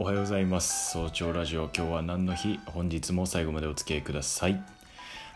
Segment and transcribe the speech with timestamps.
[0.00, 0.92] おはようございます。
[0.92, 1.68] 早朝ラジオ。
[1.76, 2.60] 今日は何の日？
[2.66, 4.62] 本日も最後までお付き合いください。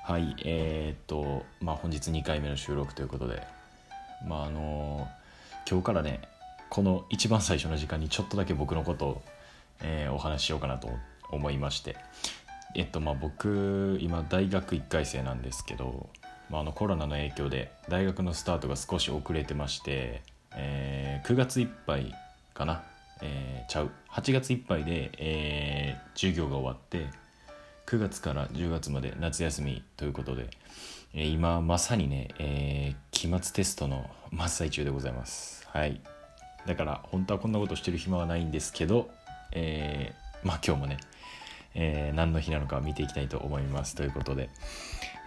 [0.05, 3.43] はいえー、っとまあ本日2回目の収録ということで
[4.25, 5.09] まああの
[5.69, 6.21] 今日からね
[6.71, 9.23] この一番最初の時間にちょっとだけ僕のことを、
[9.81, 10.91] えーお話ししようかなと
[11.33, 11.97] 思いまして。
[12.77, 16.09] えっとまあ僕今大学1回生なんですけど、
[16.51, 20.23] まあ、あのコロナの影響で大学のスタートが少し遅れてまして、
[20.55, 22.15] えー9月いっぱい
[22.55, 22.85] かな、
[23.23, 23.91] えーちゃう。
[24.11, 27.07] 8月いっぱいで、えー授業が終わって
[27.87, 30.51] 9月から10月まで夏休みということで、
[31.15, 35.67] えー今まさにね、え期末テストの真っ最中でございます。
[35.69, 36.01] はい。
[36.67, 39.09] だから本当はこんなことしてる暇はないんですけど、
[39.53, 40.13] え
[40.45, 40.99] まあ今日もね、
[41.75, 43.95] え何の日なのか見ていきたいと思います。
[43.95, 44.51] ということで、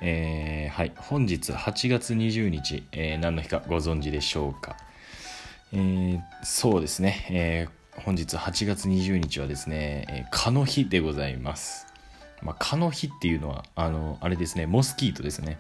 [0.02, 0.92] えはい。
[0.98, 4.78] 本日8月20日、え何の日かご存知でしょうか？
[5.74, 11.88] えーそうですね、えー本日8月20日はですね、えー蚊の日でございます。
[12.42, 15.60] まあ、蚊の日っていうのは、あの、あれですね、モスキートですね。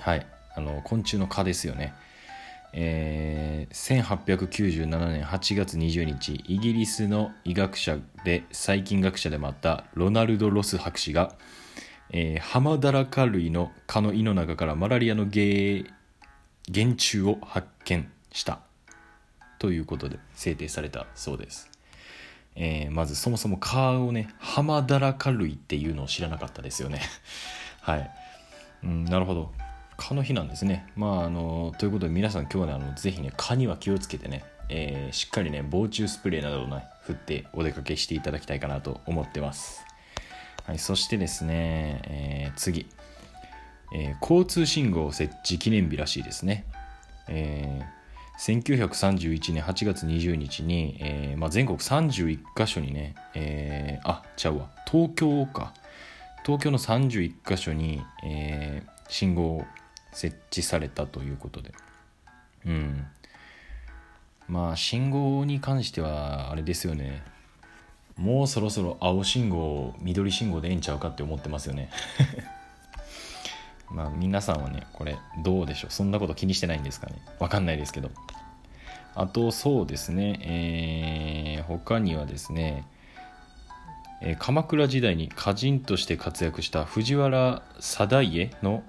[0.00, 0.26] はい。
[0.56, 1.94] あの、昆虫の蚊ですよね。
[2.72, 11.34] えー1897年8月20日、イギリスの医学者で細菌学者でもあったロナルド・ロス博士が、
[12.10, 15.44] えーハマダラカ類の蚊の胃の中からマラリアの原
[16.72, 18.60] 原虫を発見した
[19.60, 21.70] ということで制定されたそうです、
[22.56, 27.00] えーまずそもそも蚊をねハマダラカ類っていうのを知らなかったですよね。
[27.82, 28.10] はい、
[28.82, 29.52] うん、なるほど。
[29.96, 30.86] 蚊の日なんですね。
[30.96, 39.84] まああのということで皆さん今日はねあのぜひね蚊には気をつけてね、えーしっかりね防虫スプレーなどをね振ってお出かけしていただきたいかなと思ってます。
[40.64, 42.88] はい、そしてですね、えー次、
[43.94, 46.64] え交通信号設置記念日らしいですね。
[47.28, 47.99] えー
[48.40, 54.70] 1931年8月20日に、えーまあ、全国31カ所にね、えーあちゃうわ。
[54.90, 55.74] 東京か。
[56.42, 59.64] 東京の31カ所に、えー信号
[60.12, 61.72] 設置されたということで。
[62.64, 63.06] うん。
[64.48, 67.22] まあ信号に関してはあれですよね。
[68.16, 71.90] もうそろそろ青信号緑信号でええんちゃうかって思ってますよね。
[73.92, 75.92] まあ皆さんはねこれどうでしょう？
[75.92, 77.14] そんなこと気にしてないんですかね？
[77.38, 78.10] わかんないですけど。
[79.14, 80.40] あとそうですね。
[81.58, 82.86] えー他にはですね
[84.22, 88.82] えー鎌倉時代に歌人として活躍した藤原定家の、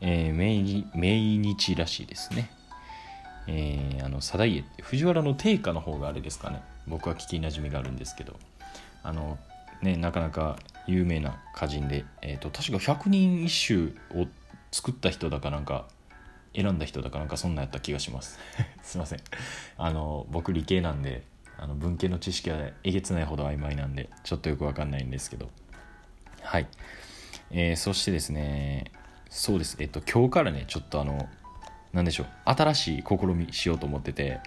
[0.00, 2.50] えー命日命日らしいですね。
[3.46, 6.60] えーあの定家って藤原の定家の方があれですかね？
[6.86, 8.36] 僕は聞きなじみがあるんですけど。
[9.06, 9.38] あの
[9.82, 10.56] ねなかなか
[10.86, 14.26] 有名な歌人で、えー、と確か百人一首を
[14.72, 15.86] 作った人だかなんか
[16.54, 18.38] 選んだ人だかなんかそんなやった気がします。
[18.82, 19.20] すいません。
[19.76, 21.22] あの僕理系なんで
[21.58, 25.50] あの文系の知識はえげつないほど曖昧なんでちょっとよくわかんないんですけど。
[26.42, 26.66] はい、
[27.50, 28.90] えーそしてですね
[29.30, 29.76] そうです。
[29.80, 31.28] えっと今日からねちょっとあの
[31.92, 32.26] なんでしょう。
[32.44, 34.40] 新しい試みしようと思ってて、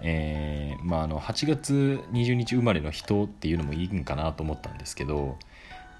[0.00, 5.38] えーまあ、あの8月20日生まれの人っていうのもいいんかなと思ったんですけど、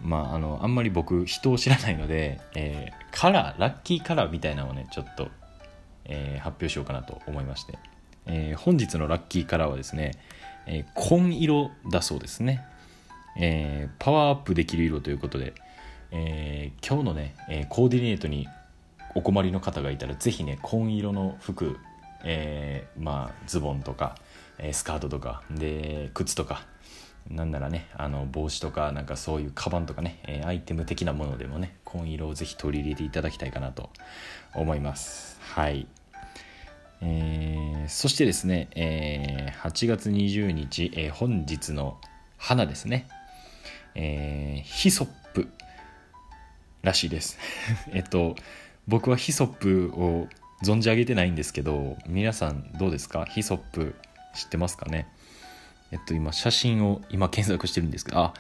[0.03, 5.29] まあ、あのあんまり僕人を知らないので、えーカラーラッキーカラーみたいなのをねちょっと、
[6.07, 7.79] えー発表しようかなと思いまして、
[8.27, 10.13] えー本日のラッキーカラーはですね、
[10.67, 12.65] えー紺色だそうですね、
[13.39, 15.55] えーパワーアップできる色ということで、
[16.11, 18.49] えー今日のね、えーコーディネートに
[19.15, 21.79] お困りの方がいたらぜひね紺色の服、
[22.25, 24.17] えーまあズボンとか、
[24.59, 26.65] えースカートとかで靴とか
[27.31, 33.91] なんならねあの帽子とかなんかそういうカバンとかね、えーアイテム的なものでもね紺色をぜひ取り入れていただきたいかなと
[34.55, 35.39] 思います。
[35.41, 35.87] はい。
[37.01, 41.99] えーそしてですね、えー8月20日、えー本日の
[42.39, 43.09] 花ですね、
[43.95, 45.49] えーヒソップ
[46.83, 47.39] らしいです。
[47.93, 48.37] えっと
[48.89, 50.29] 僕はヒソップを
[50.65, 53.25] 存じ上げてないんですけど皆さんどうですか？
[53.27, 53.95] ヒソップ
[54.35, 55.07] 知ってますかね？
[55.93, 58.35] えっと今写真を今検索してるんですけどあ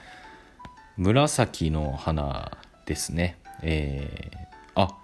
[0.97, 3.39] 紫の花ですね。
[3.63, 4.99] えー、あ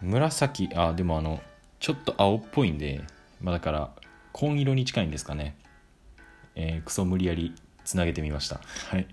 [0.00, 1.40] 紫あでもあの
[1.80, 3.02] ちょっと青っぽいんで、
[3.40, 3.90] まあ、だから
[4.32, 5.56] 紺色に近いんですかね。
[6.54, 7.54] えークソ無理やり
[7.84, 8.60] つなげてみました。
[8.90, 9.06] はい。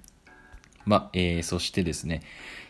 [0.86, 2.22] まあ、えーそしてですね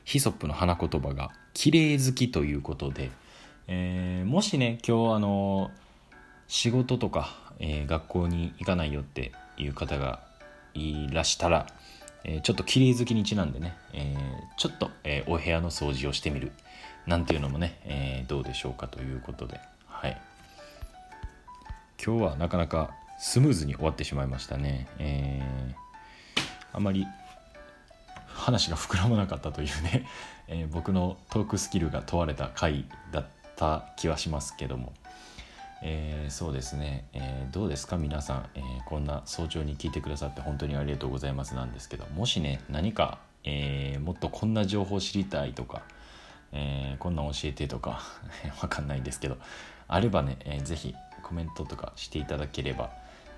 [0.03, 3.11] ヒソップの花言葉が「綺麗好き」ということで、
[3.67, 5.71] えーもしね今日あの
[6.47, 10.19] 仕事とか、えー学校に行かないよっていう方が
[10.73, 11.67] いらしたら、
[12.23, 16.51] えーちょっと綺麗好きにちなんでね、えーちょっと、えーお部屋の掃除をしてみる。
[17.07, 20.21] なんていうのもね、えーどうでしょうかということで、はい、
[22.03, 24.87] 今日はなかなかスムーズに終わってしまいましたね。
[24.99, 25.85] えー
[26.73, 27.07] あまり
[28.27, 30.05] 話が膨らまなかったというね、
[30.49, 33.25] えー、僕のトークスキルが問われた回だっ
[33.55, 34.91] た気はしますけども、
[35.87, 37.95] えー、そうですね、えー、どうですか？
[37.95, 42.07] 皆さん、えこんな早朝に聞いてくださって本当にありがとうございますなんですけど。
[42.15, 45.83] もしね何か、えもっとこんな情報知りたいとか、
[46.53, 48.01] えこんな教えてとか
[48.63, 49.37] わかんないですけど
[49.87, 52.89] あればね、えー、ぜひコメントとかしていただければ、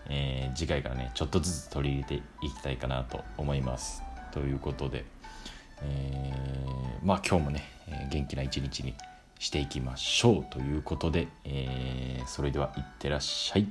[0.08, 4.02] え次回からねちょっとずつ取り入れていきたいかなと思います。
[4.32, 5.04] ということで、
[5.82, 6.32] え、
[7.04, 7.64] まあ今日もね、
[8.10, 8.94] 元気な一日に
[9.40, 13.68] していきましょうということで、えー、それではいってらっしゃい。